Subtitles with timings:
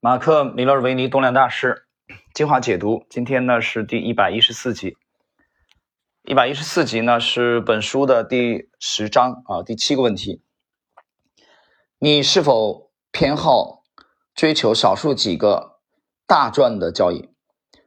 [0.00, 1.88] 马克·米勒维尼动量大师
[2.32, 4.96] 精华解读，今天呢是第一百一十四集。
[6.22, 10.40] 一百一十四集呢是本书的第十章啊，第七个问题：
[11.98, 13.82] 你是否偏好
[14.36, 15.80] 追求少数几个
[16.28, 17.30] 大赚的交易，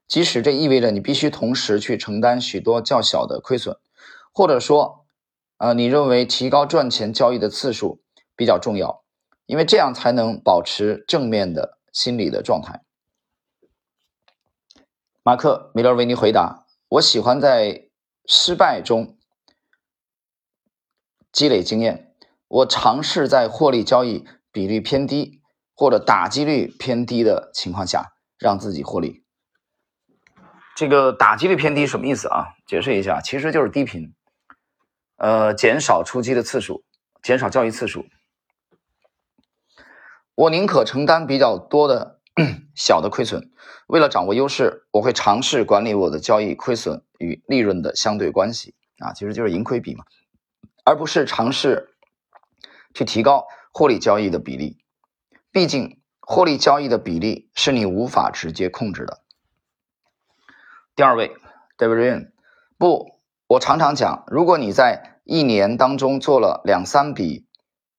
[0.05, 3.77] 即使这意味着你必须同时去承担许多较小的亏损，
[4.33, 5.05] 或者说，
[5.55, 8.01] 啊，你认为提高赚钱交易的次数
[8.35, 9.05] 比较重要，
[9.45, 11.77] 因为这样才能保持正面的。
[11.91, 12.81] 心理的状态。
[15.23, 17.89] 马克·米勒维尼回答：“我喜欢在
[18.25, 19.17] 失败中
[21.31, 22.15] 积累经验。
[22.47, 25.41] 我尝试在获利交易比率偏低
[25.75, 29.23] 或者打击率偏低的情况下让自己获利。
[30.75, 32.47] 这个打击率偏低什么意思啊？
[32.65, 34.13] 解释一下，其实就是低频，
[35.17, 36.83] 呃，减少出击的次数，
[37.21, 38.05] 减少交易次数。”
[40.35, 42.19] 我宁可承担比较多的
[42.73, 43.51] 小的亏损，
[43.87, 50.05] 为了掌握优势，我会尝试管理我的交易亏损与利润的相对关系啊，其实就是盈亏比嘛，
[50.85, 51.93] 而不是尝试
[52.93, 54.77] 去提高获利交易的比例。
[55.51, 59.21] 毕竟，获利交易的比例是你无法直接控制的。
[60.95, 61.35] 第二位
[61.77, 62.31] ，David Ryan，
[62.77, 67.45] 不，我常常讲，如果你在一年当中做了两三笔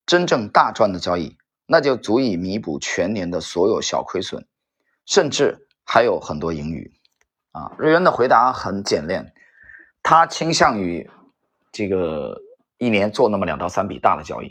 [0.07, 1.37] 真正大赚的交易。
[1.65, 4.45] 那就足以弥补全年的所有小亏损，
[5.05, 6.91] 甚至还有很多盈余。
[7.51, 9.33] 啊，瑞恩的回答很简练，
[10.01, 11.09] 他倾向于
[11.71, 12.41] 这个
[12.77, 14.49] 一年做那么两到三笔大的交易。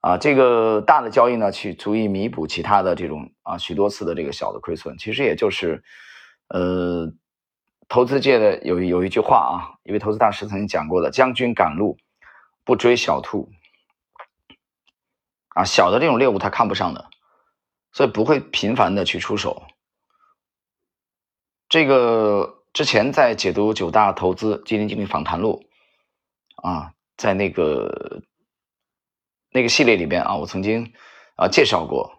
[0.00, 4.98] 啊，这个大的交易呢，去足以弥补其他的这种啊许多次的这个小的亏损。
[4.98, 5.82] 其实也就是，
[6.48, 7.10] 呃，
[7.88, 11.96] 投资界的有有一句话啊，一位投资大师曾经讲过的：“将军赶路，
[12.64, 13.48] 不追小兔。”
[15.54, 17.08] 啊，小的这种猎物他看不上的，
[17.92, 19.62] 所以不会频繁的去出手。
[21.68, 25.64] 这个之前在解读九大投资基金经理访谈录
[26.56, 28.22] 啊，在那个
[29.50, 30.92] 那个系列里边啊，我曾经
[31.36, 32.16] 啊介绍过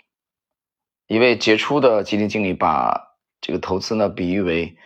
[1.07, 4.77] 一位杰出的基金经理，把这个投资呢比喻为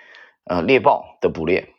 [0.46, 1.72] 呃猎豹的捕猎，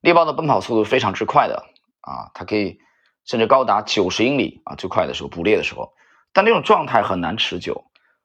[0.00, 1.66] 猎豹的奔跑速度非常之快的
[2.02, 2.78] 啊，它可以。
[3.24, 5.92] 甚至高达九十英里啊，最快的时候捕猎的时候，
[6.32, 7.84] 但这种状态很难持久，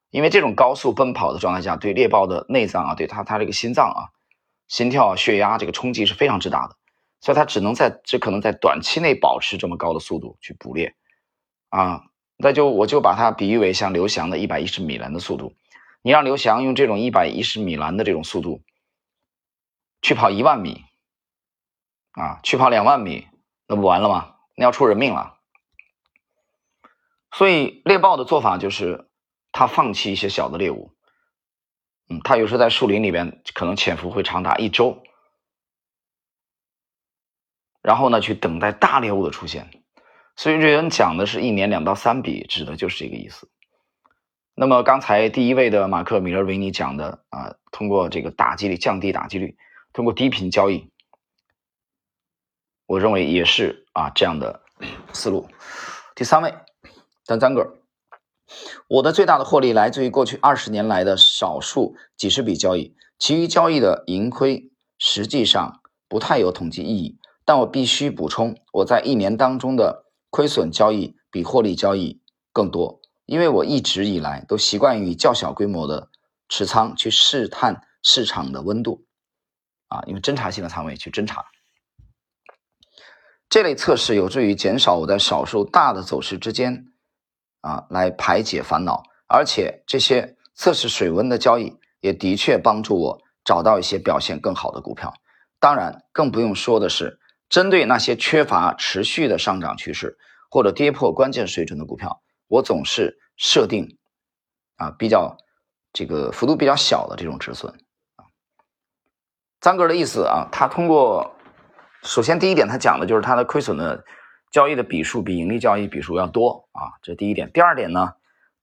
[0.10, 4.10] 因为这种高速奔跑的状态下，对猎豹的内脏啊，对它它这个心脏啊，
[4.68, 6.76] 心跳、血压这个冲击是非常之大的，
[7.22, 10.96] 所以它只能在只可能在短期内保持这么高的速度去捕猎
[11.70, 12.04] 啊。
[12.38, 15.56] 那就我就把它比喻为像刘翔的一百一十米栏的速度，
[16.02, 18.62] 你让刘翔用这种一百一十米栏的这种速度
[20.02, 20.86] 去跑一万米
[22.14, 23.28] 啊，去跑两万米，
[23.68, 24.36] 那不完了吗？
[24.60, 25.38] 那要出人命了，
[27.32, 29.08] 所以猎豹的做法就是，
[29.52, 30.96] 它放弃一些小的猎物，
[32.10, 35.04] 嗯，它有时候在树林里边可能潜伏会长达一周，
[37.84, 39.70] 然后呢去等待大猎物的出现。
[40.36, 43.52] 所以瑞恩讲的是一年两到三笔，指的就是这个意思。
[44.56, 49.56] 那么刚才第一位的马克·米勒维尼讲的啊，通过这个打击率降低打击率，
[49.94, 50.92] 通过低频交易。
[52.88, 54.62] 我认为也是啊，这样的
[55.12, 55.48] 思路。
[56.16, 56.54] 第三位，
[57.26, 57.80] 丹赞格，
[58.88, 67.18] 我的最大的获利来自于过去二十年来的少数几十笔交易，其余交易的盈亏实际上不太有统计意义。
[67.44, 72.22] 但我必须补充，我在一年当中的亏损交易比获利交易
[72.54, 76.12] 更多，因为我一直以来都习惯于较小规模的
[76.50, 79.06] 持仓去试探市场的温度，
[79.88, 81.46] 啊，因为侦查性的仓位去侦查。
[83.50, 86.88] 这类测试有助于减少我在少数大的走势之间，
[87.62, 89.04] 啊，来排解烦恼。
[89.26, 95.14] 而且这些测试水温的交易也的确帮助我找到一些表现更好的股票。
[95.60, 100.18] 当然，更不用说的是，针对那些缺乏持续的上涨趋势
[100.50, 103.98] 或者跌破关键水准的股票，我总是设定
[104.76, 105.38] 啊比较
[105.94, 107.74] 这个幅度比较小的这种止损。
[108.18, 108.28] 啊，
[109.62, 111.34] 张哥的意思啊，他通过。
[112.08, 114.02] 首先，第一点，他讲的就是他的亏损的
[114.50, 117.52] 交易的笔数比盈利交易笔数要多啊，这是第一点。
[117.52, 118.14] 第二点呢，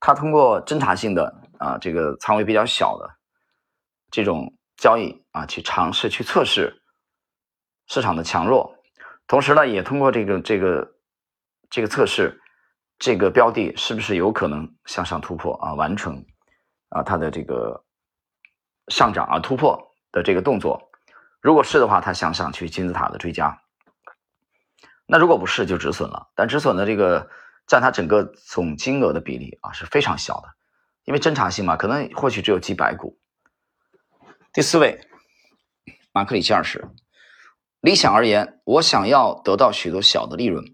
[0.01, 3.07] 他通过侦查性的啊，这个仓位比较小的
[4.11, 6.83] 这种交易啊，去尝试去测试
[7.87, 8.75] 市场的强弱，
[9.27, 10.95] 同时呢，也通过这个这个
[11.69, 12.41] 这个测试
[12.99, 16.25] 这个标的是不是有可能向上突破啊，完成
[16.89, 17.85] 啊它的这个
[18.89, 19.79] 上涨啊突破
[20.13, 20.91] 的这个动作。
[21.45, 23.59] 如果是的话，他向上去金字塔的追加；
[25.05, 26.31] 那如果不是，就止损了。
[26.35, 27.29] 但止损的这个
[27.67, 30.49] 占它整个总金额的比例啊是非常小的
[31.05, 33.19] 因为侦查性嘛，可能或许只有几百股。
[34.55, 35.07] 第四位，
[36.15, 36.89] 马克里奇二世，
[37.83, 40.65] 理想而言，我想要得到许多小的利润，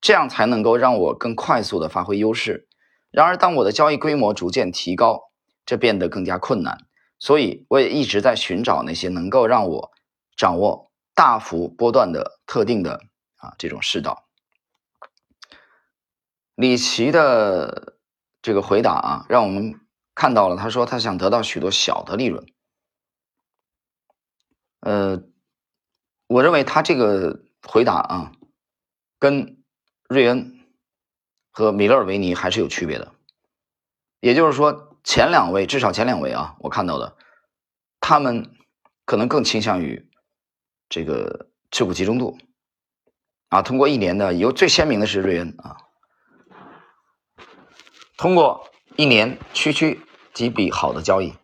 [0.00, 2.66] 这样才能够让我更快速的发挥优势。
[3.12, 5.30] 然而，当我的交易规模逐渐提高，
[5.64, 6.78] 这变得更加困难。
[7.20, 9.92] 所以，我也一直在寻找那些能够让我
[10.36, 13.02] 掌握大幅波段的特定的
[13.36, 14.28] 啊这种世道。
[16.54, 17.98] 李奇的
[18.40, 19.80] 这个回答啊，让我们
[20.14, 22.46] 看到了，他说他想得到许多小的利润。
[24.80, 25.22] 呃，
[26.26, 28.32] 我认为他这个回答啊，
[29.18, 29.62] 跟
[30.08, 30.60] 瑞恩
[31.50, 33.12] 和米勒尔维尼还是有区别的。
[34.20, 37.16] 也就是说，前两位至少前两位啊，我看到的，
[38.00, 38.56] 他们
[39.04, 40.10] 可能更倾向于
[40.88, 42.38] 这个持股集中度
[43.48, 43.62] 啊。
[43.62, 45.76] 通过一年的，有最鲜明的是瑞恩啊，
[48.16, 50.00] 通过一年区区
[50.34, 51.34] 几笔好的交易，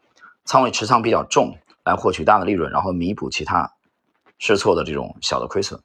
[0.44, 1.58] 仓位持仓比较重。
[1.84, 3.74] 来获取大的利润，然后弥补其他
[4.38, 5.82] 试错的这种小的亏损。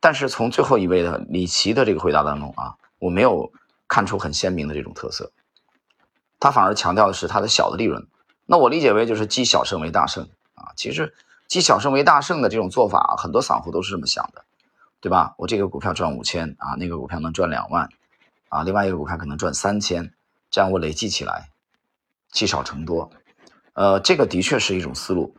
[0.00, 3.52] 但是从最后一位的李奇的这个回答当中啊，我没有
[3.88, 5.32] 看出很鲜明的这种特色，
[6.40, 8.06] 他反而强调的是他的小的利润。
[8.46, 10.72] 那我理解为就是积小胜为大胜啊。
[10.76, 11.12] 其实
[11.48, 14.44] 积小胜为大胜的这种做法，很多散户都是这么想的，
[15.00, 15.34] 对吧？
[15.38, 17.88] 我这个股票赚五千啊，那个股票能赚两万
[18.48, 20.12] 啊，另外一个股票可能赚三千，
[20.50, 21.50] 这样我累计起来
[22.30, 23.10] 积少成多。
[23.74, 25.36] 呃，这个的确是一种思路，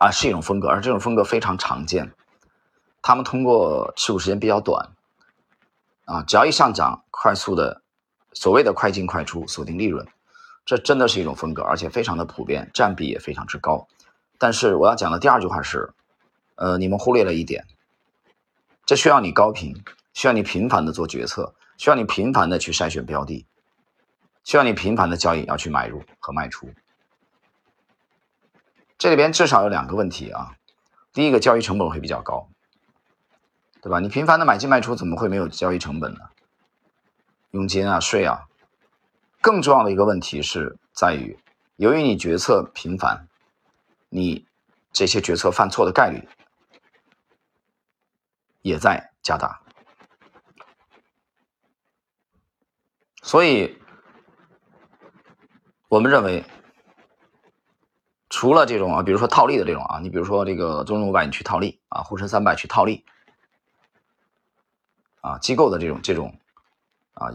[0.00, 2.12] 啊，是一种风格，而这种风格非常常见。
[3.02, 4.90] 他们通过持股时间比较短，
[6.04, 7.82] 啊，只要一上涨，快速的
[8.32, 10.06] 所谓的快进快出，锁定利润，
[10.64, 13.86] 这真的是一种风格，而且非常的普遍，占比也非常之高。
[14.42, 15.92] 但是我要讲的第二句话是，
[16.56, 17.64] 呃，你们忽略了一点，
[18.84, 19.84] 这需要你高频，
[20.14, 23.46] 需要你频繁的做决策，需要你频繁的去筛选标的，
[24.42, 26.68] 需要你频繁的交易要去买入和卖出。
[28.98, 30.56] 这里边至少有两个问题啊，
[31.12, 32.48] 第一个交易成本会比较高，
[33.80, 34.00] 对吧？
[34.00, 36.18] 你频繁的买进卖出，怎么会没有交易成本呢？
[37.52, 38.48] 佣金啊、税啊。
[39.40, 41.38] 更重要的一个问题是在于，
[41.76, 43.28] 由于你决策频繁，
[44.12, 44.46] 你
[44.92, 46.28] 这些决策犯错的概率
[48.60, 49.60] 也在加大，
[53.22, 53.78] 所以
[55.88, 56.44] 我们认为。
[58.34, 63.04] 除了这种啊，比如说套利的这种啊，你比如说这个中证五百你去套利啊，沪深三百去套利
[65.20, 66.34] 啊，机构的这种这种
[67.12, 67.28] 啊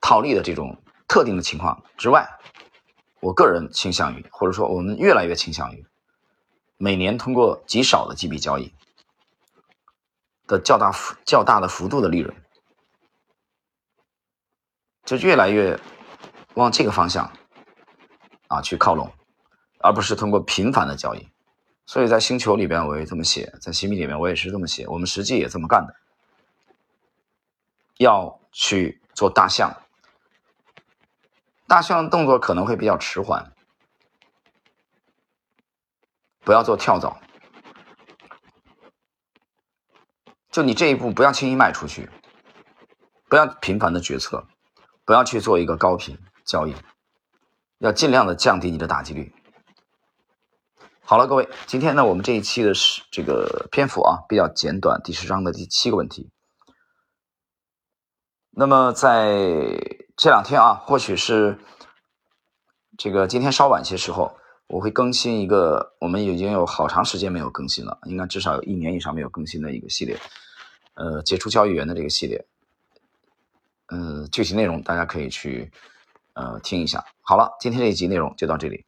[0.00, 0.76] 套利的这种
[1.06, 2.28] 特定的情况之外，
[3.20, 5.86] 我个人倾向于，或者说我们越来越倾向于，
[6.82, 8.72] 每年通过极少的几笔交易
[10.46, 12.34] 的较大幅较大的幅度的利润，
[15.04, 15.78] 就越来越
[16.54, 17.30] 往这个方向
[18.48, 19.12] 啊去靠拢。
[19.82, 21.28] 而不是通过频繁的交易，
[21.86, 25.94] 所以在星球里边我也这么写，在新米里面我也是这么写，我们实际也这么干的。
[27.96, 29.74] 要去做大象，
[31.66, 33.52] 大象动作可能会比较迟缓，
[36.40, 37.20] 不要做跳蚤，
[40.50, 42.08] 就你这一步不要轻易迈出去，
[43.28, 44.46] 不要频繁的决策，
[45.04, 46.74] 不要去做一个高频交易，
[47.78, 49.34] 要尽量的降低你的打击率。
[51.02, 56.30] 好了，各位，今天呢，我们这一期的是这个篇幅啊比较简短，第十章的第七个问题。
[58.52, 59.78] 那么在
[60.16, 61.58] 这两天啊，或许是
[62.96, 64.36] 这个今天稍晚些时候，
[64.70, 70.16] 我会更新一个我们已经有好长时间没有更新了，应该至少有一年以上没有更新的一个系列，
[70.94, 72.46] 呃，杰出交易员的这个系列。
[73.88, 75.68] 嗯，具体内容大家可以去
[76.34, 77.04] 呃听一下。
[77.20, 78.84] 好了，今天这一集内容就到这里。